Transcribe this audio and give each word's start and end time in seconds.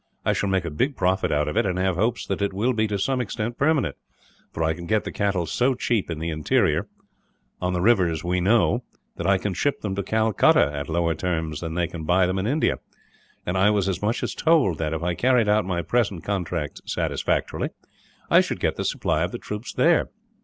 I 0.25 0.33
shall 0.33 0.49
make 0.49 0.65
a 0.65 0.71
big 0.71 0.95
profit 0.95 1.31
out 1.31 1.47
of 1.47 1.55
it, 1.55 1.63
and 1.63 1.77
have 1.77 1.95
hopes 1.95 2.25
that 2.25 2.41
it 2.41 2.53
will 2.53 2.73
be, 2.73 2.87
to 2.87 2.97
some 2.97 3.21
extent, 3.21 3.55
permanent; 3.59 3.95
for 4.51 4.63
I 4.63 4.73
can 4.73 4.87
get 4.87 5.03
the 5.03 5.11
cattle 5.11 5.45
so 5.45 5.75
cheap 5.75 6.09
in 6.09 6.17
the 6.17 6.31
interior, 6.31 6.87
on 7.61 7.73
the 7.73 7.81
rivers 7.81 8.23
we 8.23 8.41
know, 8.41 8.83
that 9.17 9.27
I 9.27 9.37
can 9.37 9.53
ship 9.53 9.81
them 9.81 9.93
to 9.93 10.01
Calcutta 10.01 10.71
at 10.73 10.89
lower 10.89 11.13
terms 11.13 11.59
than 11.59 11.75
they 11.75 11.85
can 11.87 12.03
buy 12.03 12.25
them 12.25 12.39
in 12.39 12.47
India; 12.47 12.79
and 13.45 13.55
I 13.55 13.69
was 13.69 13.87
as 13.87 14.01
much 14.01 14.23
as 14.23 14.33
told 14.33 14.79
that, 14.79 14.91
if 14.95 15.03
I 15.03 15.13
carried 15.13 15.47
out 15.47 15.65
my 15.65 15.83
present 15.83 16.23
contracts 16.23 16.81
satisfactorily, 16.87 17.69
I 18.27 18.41
should 18.41 18.59
get 18.59 18.77
the 18.77 18.85
supply 18.85 19.21
of 19.21 19.31
the 19.31 19.37
troops 19.37 19.71
there. 19.71 20.09